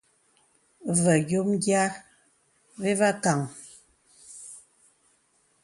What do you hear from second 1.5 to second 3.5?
yìā və và kāŋə.